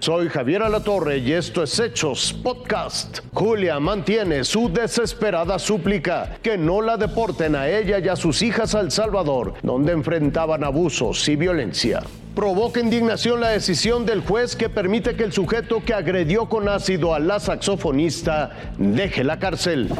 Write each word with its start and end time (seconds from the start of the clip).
Soy 0.00 0.30
Javier 0.30 0.62
Alatorre 0.62 1.18
y 1.18 1.32
esto 1.34 1.62
es 1.62 1.78
Hechos 1.78 2.32
Podcast. 2.32 3.18
Julia 3.34 3.78
mantiene 3.80 4.44
su 4.44 4.72
desesperada 4.72 5.58
súplica 5.58 6.38
que 6.42 6.56
no 6.56 6.80
la 6.80 6.96
deporten 6.96 7.54
a 7.54 7.68
ella 7.68 7.98
y 7.98 8.08
a 8.08 8.16
sus 8.16 8.40
hijas 8.40 8.74
a 8.74 8.80
El 8.80 8.90
Salvador, 8.90 9.52
donde 9.62 9.92
enfrentaban 9.92 10.64
abusos 10.64 11.28
y 11.28 11.36
violencia. 11.36 12.02
Provoca 12.34 12.80
indignación 12.80 13.42
la 13.42 13.50
decisión 13.50 14.06
del 14.06 14.22
juez 14.22 14.56
que 14.56 14.70
permite 14.70 15.16
que 15.16 15.24
el 15.24 15.34
sujeto 15.34 15.84
que 15.84 15.92
agredió 15.92 16.48
con 16.48 16.70
ácido 16.70 17.12
a 17.12 17.18
la 17.18 17.38
saxofonista 17.38 18.72
deje 18.78 19.22
la 19.22 19.38
cárcel. 19.38 19.90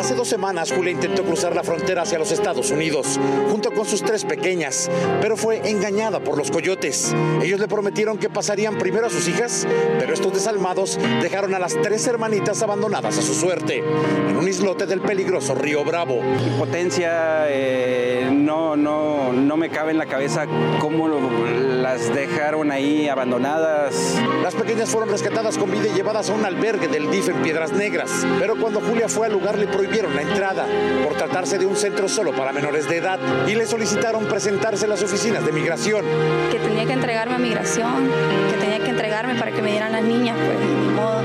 Hace 0.00 0.14
dos 0.14 0.28
semanas, 0.28 0.72
Julia 0.72 0.92
intentó 0.92 1.22
cruzar 1.24 1.54
la 1.54 1.62
frontera 1.62 2.02
hacia 2.02 2.18
los 2.18 2.32
Estados 2.32 2.70
Unidos, 2.70 3.20
junto 3.50 3.70
con 3.70 3.84
sus 3.84 4.00
tres 4.00 4.24
pequeñas, 4.24 4.90
pero 5.20 5.36
fue 5.36 5.60
engañada 5.68 6.20
por 6.20 6.38
los 6.38 6.50
coyotes. 6.50 7.14
Ellos 7.42 7.60
le 7.60 7.68
prometieron 7.68 8.16
que 8.16 8.30
pasarían 8.30 8.78
primero 8.78 9.08
a 9.08 9.10
sus 9.10 9.28
hijas, 9.28 9.66
pero 9.98 10.14
estos 10.14 10.32
desalmados 10.32 10.98
dejaron 11.20 11.54
a 11.54 11.58
las 11.58 11.74
tres 11.82 12.06
hermanitas 12.06 12.62
abandonadas 12.62 13.18
a 13.18 13.20
su 13.20 13.34
suerte, 13.34 13.84
en 14.30 14.38
un 14.38 14.48
islote 14.48 14.86
del 14.86 15.02
peligroso 15.02 15.54
río 15.54 15.84
Bravo. 15.84 16.22
Potencia, 16.58 17.44
eh, 17.50 18.26
no, 18.32 18.76
no, 18.76 19.34
no 19.34 19.56
me 19.58 19.68
cabe 19.68 19.90
en 19.90 19.98
la 19.98 20.06
cabeza 20.06 20.46
cómo 20.80 21.08
las 21.08 22.12
dejaron 22.14 22.72
ahí 22.72 23.06
abandonadas. 23.06 24.18
Las 24.42 24.54
pequeñas 24.54 24.88
fueron 24.88 25.10
rescatadas 25.10 25.58
con 25.58 25.70
vida 25.70 25.88
y 25.88 25.94
llevadas 25.94 26.30
a 26.30 26.32
un 26.32 26.46
albergue 26.46 26.88
del 26.88 27.10
DIF 27.10 27.28
en 27.28 27.42
Piedras 27.42 27.72
Negras, 27.72 28.26
pero 28.38 28.56
cuando 28.56 28.80
Julia 28.80 29.06
fue 29.06 29.26
al 29.26 29.34
lugar 29.34 29.58
le 29.58 29.66
prohibió 29.66 29.89
prohibieron 29.90 30.14
la 30.14 30.22
entrada 30.22 30.66
por 31.02 31.16
tratarse 31.16 31.58
de 31.58 31.66
un 31.66 31.74
centro 31.74 32.08
solo 32.08 32.32
para 32.32 32.52
menores 32.52 32.88
de 32.88 32.98
edad 32.98 33.18
y 33.48 33.56
le 33.56 33.66
solicitaron 33.66 34.24
presentarse 34.26 34.84
en 34.84 34.90
las 34.90 35.02
oficinas 35.02 35.44
de 35.44 35.50
migración. 35.50 36.04
Que 36.52 36.60
tenía 36.60 36.86
que 36.86 36.92
entregarme 36.92 37.34
a 37.34 37.38
migración, 37.38 38.08
que 38.50 38.56
tenía 38.56 38.78
que 38.78 38.90
entregarme 38.90 39.34
para 39.34 39.50
que 39.50 39.60
me 39.60 39.72
dieran 39.72 39.90
las 39.90 40.04
niñas, 40.04 40.36
pues 40.46 40.58
ni 40.60 40.90
modo. 40.90 41.22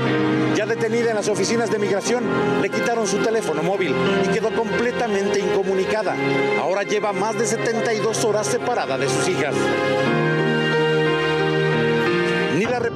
Ya 0.56 0.66
detenida 0.66 1.10
en 1.10 1.16
las 1.16 1.28
oficinas 1.28 1.70
de 1.70 1.78
migración, 1.78 2.24
le 2.60 2.68
quitaron 2.68 3.06
su 3.06 3.18
teléfono 3.18 3.62
móvil 3.62 3.94
y 4.24 4.28
quedó 4.32 4.50
completamente 4.50 5.38
incomunicada. 5.38 6.16
Ahora 6.60 6.82
lleva 6.82 7.12
más 7.12 7.38
de 7.38 7.46
72 7.46 8.24
horas 8.24 8.48
separada 8.48 8.98
de 8.98 9.08
sus 9.08 9.28
hijas 9.28 9.54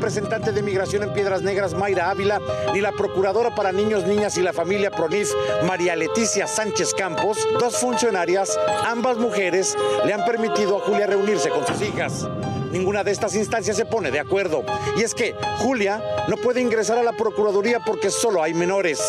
representante 0.00 0.52
de 0.52 0.62
migración 0.62 1.02
en 1.02 1.12
Piedras 1.12 1.42
Negras, 1.42 1.74
Mayra 1.74 2.08
Ávila, 2.08 2.40
ni 2.72 2.80
la 2.80 2.90
procuradora 2.90 3.54
para 3.54 3.70
niños, 3.70 4.06
niñas 4.06 4.38
y 4.38 4.40
la 4.40 4.54
familia 4.54 4.90
PRONIF, 4.90 5.30
María 5.66 5.94
Leticia 5.94 6.46
Sánchez 6.46 6.94
Campos, 6.94 7.36
dos 7.60 7.76
funcionarias, 7.76 8.58
ambas 8.86 9.18
mujeres, 9.18 9.76
le 10.06 10.14
han 10.14 10.24
permitido 10.24 10.78
a 10.78 10.80
Julia 10.80 11.06
reunirse 11.06 11.50
con 11.50 11.66
sus 11.66 11.82
hijas 11.82 12.26
ninguna 12.70 13.04
de 13.04 13.10
estas 13.10 13.34
instancias 13.34 13.76
se 13.76 13.84
pone 13.84 14.10
de 14.10 14.20
acuerdo. 14.20 14.64
Y 14.96 15.02
es 15.02 15.14
que 15.14 15.34
Julia 15.58 16.02
no 16.28 16.36
puede 16.36 16.60
ingresar 16.60 16.98
a 16.98 17.02
la 17.02 17.12
Procuraduría 17.12 17.80
porque 17.80 18.10
solo 18.10 18.42
hay 18.42 18.54
menores. 18.54 19.00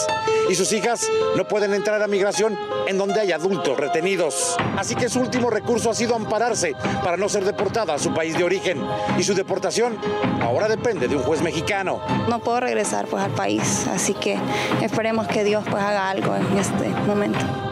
Y 0.49 0.55
sus 0.55 0.71
hijas 0.73 1.07
no 1.35 1.47
pueden 1.47 1.73
entrar 1.73 2.01
a 2.01 2.07
migración 2.07 2.57
en 2.87 2.97
donde 2.97 3.19
hay 3.21 3.31
adultos 3.31 3.77
retenidos. 3.77 4.57
Así 4.77 4.95
que 4.95 5.09
su 5.09 5.19
último 5.19 5.49
recurso 5.49 5.89
ha 5.89 5.93
sido 5.93 6.15
ampararse 6.15 6.75
para 7.03 7.17
no 7.17 7.29
ser 7.29 7.45
deportada 7.45 7.93
a 7.93 7.99
su 7.99 8.13
país 8.13 8.37
de 8.37 8.43
origen. 8.43 8.83
Y 9.17 9.23
su 9.23 9.33
deportación 9.33 9.97
ahora 10.41 10.67
depende 10.67 11.07
de 11.07 11.15
un 11.15 11.23
juez 11.23 11.41
mexicano. 11.41 12.01
No 12.27 12.39
puedo 12.39 12.59
regresar 12.59 13.07
pues 13.07 13.23
al 13.23 13.31
país, 13.31 13.87
así 13.87 14.13
que 14.13 14.37
esperemos 14.81 15.27
que 15.27 15.43
Dios 15.43 15.63
pues 15.69 15.81
haga 15.81 16.09
algo 16.09 16.35
en 16.35 16.57
este 16.57 16.89
momento 17.07 17.70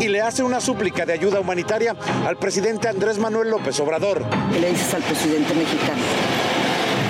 y 0.00 0.08
le 0.08 0.20
hace 0.20 0.42
una 0.42 0.60
súplica 0.60 1.06
de 1.06 1.12
ayuda 1.12 1.40
humanitaria 1.40 1.94
al 2.26 2.36
presidente 2.36 2.88
Andrés 2.88 3.18
Manuel 3.18 3.50
López 3.50 3.78
Obrador. 3.80 4.22
¿Qué 4.52 4.60
le 4.60 4.70
dices 4.70 4.92
al 4.94 5.02
presidente 5.02 5.54
mexicano? 5.54 6.02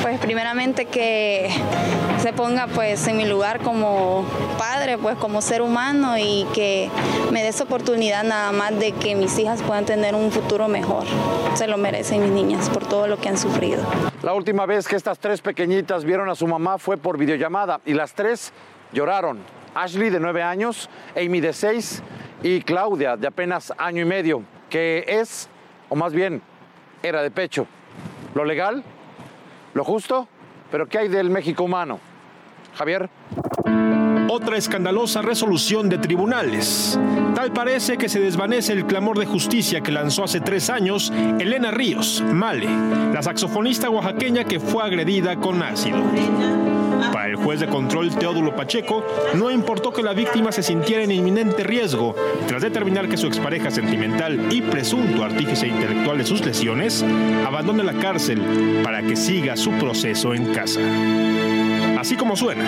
Pues 0.02 0.18
primeramente 0.18 0.84
que 0.84 1.48
se 2.20 2.32
ponga 2.34 2.66
pues 2.66 3.06
en 3.06 3.16
mi 3.16 3.24
lugar 3.24 3.60
como 3.60 4.26
padre, 4.58 4.98
pues 4.98 5.16
como 5.16 5.40
ser 5.40 5.62
humano 5.62 6.18
y 6.18 6.46
que 6.54 6.90
me 7.32 7.42
dé 7.42 7.48
esa 7.48 7.64
oportunidad 7.64 8.22
nada 8.22 8.52
más 8.52 8.78
de 8.78 8.92
que 8.92 9.14
mis 9.14 9.38
hijas 9.38 9.62
puedan 9.62 9.86
tener 9.86 10.14
un 10.14 10.30
futuro 10.30 10.68
mejor. 10.68 11.04
Se 11.54 11.66
lo 11.66 11.78
merecen 11.78 12.22
mis 12.22 12.32
niñas 12.32 12.68
por 12.68 12.86
todo 12.86 13.06
lo 13.06 13.18
que 13.18 13.30
han 13.30 13.38
sufrido. 13.38 13.82
La 14.22 14.34
última 14.34 14.66
vez 14.66 14.86
que 14.86 14.96
estas 14.96 15.18
tres 15.18 15.40
pequeñitas 15.40 16.04
vieron 16.04 16.28
a 16.28 16.34
su 16.34 16.46
mamá 16.46 16.76
fue 16.78 16.98
por 16.98 17.16
videollamada 17.16 17.80
y 17.86 17.94
las 17.94 18.12
tres 18.12 18.52
lloraron. 18.92 19.38
Ashley 19.74 20.10
de 20.10 20.20
nueve 20.20 20.42
años, 20.42 20.88
Amy 21.16 21.40
de 21.40 21.52
seis 21.52 22.02
y 22.44 22.60
Claudia, 22.60 23.16
de 23.16 23.26
apenas 23.26 23.72
año 23.78 24.02
y 24.02 24.04
medio, 24.04 24.42
que 24.68 25.02
es, 25.08 25.48
o 25.88 25.96
más 25.96 26.12
bien, 26.12 26.42
era 27.02 27.22
de 27.22 27.30
pecho. 27.30 27.66
Lo 28.34 28.44
legal, 28.44 28.84
lo 29.72 29.82
justo, 29.82 30.28
pero 30.70 30.86
¿qué 30.86 30.98
hay 30.98 31.08
del 31.08 31.30
México 31.30 31.64
humano? 31.64 31.98
Javier. 32.74 33.08
Otra 34.28 34.58
escandalosa 34.58 35.22
resolución 35.22 35.88
de 35.88 35.96
tribunales. 35.96 37.00
Tal 37.34 37.50
parece 37.50 37.96
que 37.96 38.10
se 38.10 38.20
desvanece 38.20 38.74
el 38.74 38.84
clamor 38.84 39.18
de 39.18 39.24
justicia 39.24 39.80
que 39.80 39.90
lanzó 39.90 40.24
hace 40.24 40.40
tres 40.40 40.68
años 40.68 41.10
Elena 41.40 41.70
Ríos, 41.70 42.22
Male, 42.30 42.68
la 43.14 43.22
saxofonista 43.22 43.88
oaxaqueña 43.88 44.44
que 44.44 44.60
fue 44.60 44.84
agredida 44.84 45.36
con 45.36 45.62
ácido. 45.62 46.02
Para 47.12 47.28
el 47.28 47.36
juez 47.36 47.60
de 47.60 47.66
control 47.66 48.14
Teodulo 48.14 48.54
Pacheco, 48.54 49.04
no 49.34 49.50
importó 49.50 49.92
que 49.92 50.02
la 50.02 50.12
víctima 50.12 50.52
se 50.52 50.62
sintiera 50.62 51.02
en 51.02 51.12
inminente 51.12 51.62
riesgo, 51.62 52.14
tras 52.46 52.62
determinar 52.62 53.08
que 53.08 53.16
su 53.16 53.26
expareja 53.26 53.70
sentimental 53.70 54.52
y 54.52 54.62
presunto 54.62 55.24
artífice 55.24 55.68
intelectual 55.68 56.18
de 56.18 56.26
sus 56.26 56.44
lesiones 56.44 57.04
abandone 57.46 57.84
la 57.84 57.94
cárcel 57.94 58.82
para 58.82 59.02
que 59.02 59.16
siga 59.16 59.56
su 59.56 59.70
proceso 59.72 60.34
en 60.34 60.52
casa. 60.52 60.80
Así 61.98 62.16
como 62.16 62.36
suena, 62.36 62.66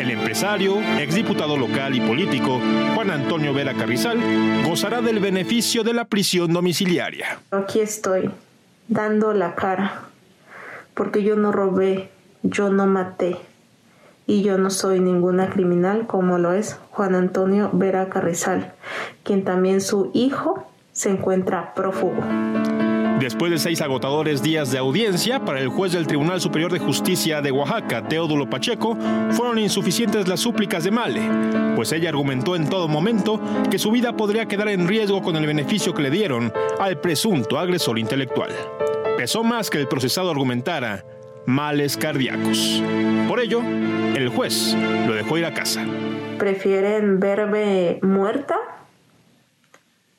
el 0.00 0.10
empresario, 0.10 0.80
exdiputado 0.98 1.56
local 1.56 1.94
y 1.94 2.00
político, 2.00 2.60
Juan 2.94 3.10
Antonio 3.10 3.54
Vera 3.54 3.74
Carrizal, 3.74 4.18
gozará 4.64 5.00
del 5.00 5.20
beneficio 5.20 5.84
de 5.84 5.92
la 5.92 6.06
prisión 6.06 6.52
domiciliaria. 6.52 7.38
Aquí 7.50 7.80
estoy, 7.80 8.30
dando 8.88 9.32
la 9.34 9.54
cara, 9.54 10.06
porque 10.94 11.22
yo 11.22 11.36
no 11.36 11.52
robé, 11.52 12.10
yo 12.42 12.70
no 12.70 12.86
maté 12.86 13.36
y 14.26 14.42
yo 14.42 14.58
no 14.58 14.70
soy 14.70 15.00
ninguna 15.00 15.50
criminal 15.50 16.06
como 16.06 16.38
lo 16.38 16.52
es 16.52 16.78
Juan 16.90 17.14
Antonio 17.14 17.70
Vera 17.72 18.08
Carrizal, 18.08 18.72
quien 19.22 19.44
también 19.44 19.80
su 19.80 20.10
hijo 20.14 20.66
se 20.92 21.10
encuentra 21.10 21.74
prófugo. 21.74 22.22
Después 23.22 23.52
de 23.52 23.58
seis 23.58 23.80
agotadores 23.80 24.42
días 24.42 24.72
de 24.72 24.78
audiencia 24.78 25.44
para 25.44 25.60
el 25.60 25.68
juez 25.68 25.92
del 25.92 26.08
Tribunal 26.08 26.40
Superior 26.40 26.72
de 26.72 26.80
Justicia 26.80 27.40
de 27.40 27.52
Oaxaca, 27.52 28.08
Teodulo 28.08 28.50
Pacheco, 28.50 28.96
fueron 29.30 29.60
insuficientes 29.60 30.26
las 30.26 30.40
súplicas 30.40 30.82
de 30.82 30.90
Male, 30.90 31.22
pues 31.76 31.92
ella 31.92 32.08
argumentó 32.08 32.56
en 32.56 32.68
todo 32.68 32.88
momento 32.88 33.40
que 33.70 33.78
su 33.78 33.92
vida 33.92 34.16
podría 34.16 34.46
quedar 34.46 34.68
en 34.68 34.88
riesgo 34.88 35.22
con 35.22 35.36
el 35.36 35.46
beneficio 35.46 35.94
que 35.94 36.02
le 36.02 36.10
dieron 36.10 36.52
al 36.80 36.98
presunto 36.98 37.60
agresor 37.60 37.96
intelectual. 37.96 38.50
Pesó 39.16 39.44
más 39.44 39.70
que 39.70 39.78
el 39.78 39.86
procesado 39.86 40.30
argumentara 40.30 41.04
males 41.46 41.96
cardíacos. 41.96 42.82
Por 43.28 43.40
ello, 43.40 43.62
el 44.14 44.28
juez 44.28 44.76
lo 45.06 45.14
dejó 45.14 45.38
ir 45.38 45.44
a 45.44 45.54
casa. 45.54 45.84
¿Prefieren 46.38 47.20
verme 47.20 47.98
muerta? 48.02 48.56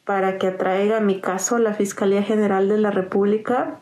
Para 0.05 0.37
que 0.37 0.47
atraiga 0.47 0.99
mi 0.99 1.21
caso 1.21 1.59
la 1.59 1.73
Fiscalía 1.73 2.23
General 2.23 2.67
de 2.67 2.77
la 2.77 2.91
República, 2.91 3.79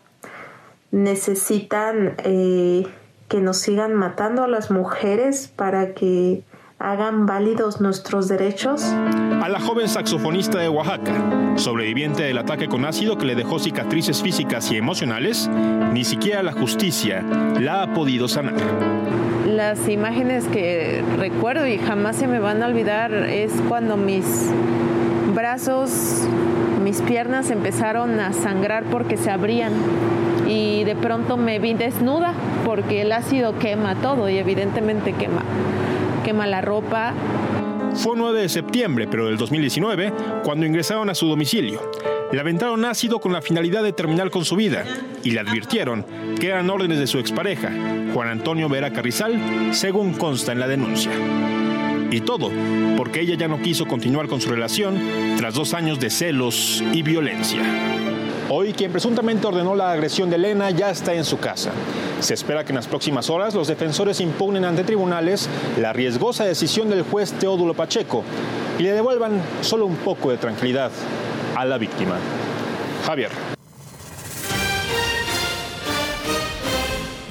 necesitan 0.91 2.15
eh, 2.23 2.85
que 3.27 3.39
nos 3.39 3.57
sigan 3.57 3.93
matando 3.93 4.43
a 4.43 4.47
las 4.47 4.71
mujeres 4.71 5.47
para 5.47 5.93
que 5.93 6.43
hagan 6.81 7.25
válidos 7.25 7.79
nuestros 7.79 8.27
derechos? 8.27 8.83
A 8.83 9.47
la 9.49 9.59
joven 9.59 9.87
saxofonista 9.87 10.59
de 10.59 10.67
Oaxaca, 10.67 11.13
sobreviviente 11.55 12.23
del 12.23 12.39
ataque 12.39 12.67
con 12.67 12.85
ácido 12.85 13.17
que 13.17 13.25
le 13.25 13.35
dejó 13.35 13.59
cicatrices 13.59 14.21
físicas 14.21 14.71
y 14.71 14.77
emocionales, 14.77 15.49
ni 15.93 16.03
siquiera 16.03 16.41
la 16.41 16.53
justicia 16.53 17.21
la 17.59 17.83
ha 17.83 17.93
podido 17.93 18.27
sanar. 18.27 18.55
Las 19.47 19.87
imágenes 19.89 20.47
que 20.47 21.03
recuerdo 21.17 21.67
y 21.67 21.77
jamás 21.77 22.15
se 22.15 22.27
me 22.27 22.39
van 22.39 22.63
a 22.63 22.67
olvidar 22.67 23.13
es 23.13 23.51
cuando 23.67 23.97
mis 23.97 24.49
brazos, 25.35 26.23
mis 26.83 27.01
piernas 27.01 27.51
empezaron 27.51 28.19
a 28.19 28.33
sangrar 28.33 28.85
porque 28.85 29.17
se 29.17 29.29
abrían 29.29 29.73
y 30.47 30.83
de 30.83 30.95
pronto 30.95 31.37
me 31.37 31.59
vi 31.59 31.73
desnuda 31.73 32.33
porque 32.65 33.01
el 33.01 33.11
ácido 33.11 33.57
quema 33.59 33.95
todo 33.95 34.29
y 34.29 34.37
evidentemente 34.37 35.13
quema 35.13 35.43
quema 36.23 36.47
la 36.47 36.61
ropa. 36.61 37.13
Fue 37.95 38.15
9 38.15 38.41
de 38.41 38.49
septiembre, 38.49 39.07
pero 39.09 39.27
del 39.27 39.37
2019, 39.37 40.13
cuando 40.43 40.65
ingresaron 40.65 41.09
a 41.09 41.15
su 41.15 41.27
domicilio. 41.27 41.91
Le 42.31 42.39
aventaron 42.39 42.85
ácido 42.85 43.19
con 43.19 43.33
la 43.33 43.41
finalidad 43.41 43.83
de 43.83 43.91
terminar 43.91 44.29
con 44.29 44.45
su 44.45 44.55
vida 44.55 44.85
y 45.23 45.31
le 45.31 45.41
advirtieron 45.41 46.05
que 46.39 46.47
eran 46.47 46.69
órdenes 46.69 46.99
de 46.99 47.07
su 47.07 47.19
expareja, 47.19 47.69
Juan 48.13 48.29
Antonio 48.29 48.69
Vera 48.69 48.93
Carrizal, 48.93 49.73
según 49.73 50.13
consta 50.13 50.53
en 50.53 50.59
la 50.61 50.67
denuncia. 50.67 51.11
Y 52.09 52.21
todo 52.21 52.49
porque 52.95 53.21
ella 53.21 53.35
ya 53.35 53.47
no 53.47 53.61
quiso 53.61 53.85
continuar 53.85 54.27
con 54.27 54.39
su 54.39 54.49
relación 54.49 54.97
tras 55.37 55.55
dos 55.55 55.73
años 55.73 55.99
de 55.99 56.09
celos 56.09 56.83
y 56.93 57.01
violencia. 57.01 57.61
Hoy 58.53 58.73
quien 58.73 58.91
presuntamente 58.91 59.47
ordenó 59.47 59.75
la 59.75 59.93
agresión 59.93 60.29
de 60.29 60.35
Elena 60.35 60.71
ya 60.71 60.89
está 60.89 61.13
en 61.13 61.23
su 61.23 61.39
casa. 61.39 61.71
Se 62.19 62.33
espera 62.33 62.65
que 62.65 62.73
en 62.73 62.75
las 62.75 62.87
próximas 62.87 63.29
horas 63.29 63.55
los 63.55 63.69
defensores 63.69 64.19
impugnen 64.19 64.65
ante 64.65 64.83
tribunales 64.83 65.47
la 65.79 65.93
riesgosa 65.93 66.43
decisión 66.43 66.89
del 66.89 67.03
juez 67.03 67.31
Teodulo 67.31 67.73
Pacheco 67.73 68.25
y 68.77 68.83
le 68.83 68.91
devuelvan 68.91 69.41
solo 69.61 69.85
un 69.85 69.95
poco 69.95 70.31
de 70.31 70.37
tranquilidad 70.37 70.91
a 71.55 71.63
la 71.63 71.77
víctima. 71.77 72.17
Javier. 73.05 73.31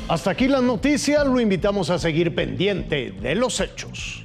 Hasta 0.08 0.30
aquí 0.30 0.48
la 0.48 0.62
noticia, 0.62 1.22
lo 1.24 1.38
invitamos 1.38 1.90
a 1.90 1.98
seguir 1.98 2.34
pendiente 2.34 3.12
de 3.12 3.34
los 3.34 3.60
hechos. 3.60 4.19